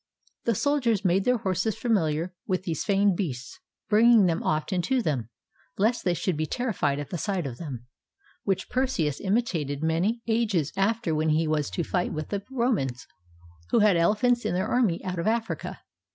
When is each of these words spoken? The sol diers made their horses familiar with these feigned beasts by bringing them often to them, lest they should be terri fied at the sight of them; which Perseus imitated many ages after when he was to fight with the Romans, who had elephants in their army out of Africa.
The 0.45 0.55
sol 0.55 0.79
diers 0.81 1.05
made 1.05 1.25
their 1.25 1.37
horses 1.37 1.77
familiar 1.77 2.33
with 2.47 2.63
these 2.63 2.83
feigned 2.83 3.15
beasts 3.15 3.59
by 3.87 3.97
bringing 3.97 4.25
them 4.25 4.41
often 4.41 4.81
to 4.81 4.99
them, 4.99 5.29
lest 5.77 6.03
they 6.03 6.15
should 6.15 6.35
be 6.35 6.47
terri 6.47 6.73
fied 6.73 6.97
at 6.97 7.11
the 7.11 7.19
sight 7.19 7.45
of 7.45 7.59
them; 7.59 7.85
which 8.43 8.67
Perseus 8.67 9.21
imitated 9.21 9.83
many 9.83 10.23
ages 10.25 10.73
after 10.75 11.13
when 11.13 11.29
he 11.29 11.47
was 11.47 11.69
to 11.69 11.83
fight 11.83 12.13
with 12.13 12.29
the 12.29 12.41
Romans, 12.49 13.05
who 13.69 13.77
had 13.81 13.95
elephants 13.95 14.43
in 14.43 14.55
their 14.55 14.67
army 14.67 15.05
out 15.05 15.19
of 15.19 15.27
Africa. 15.27 15.81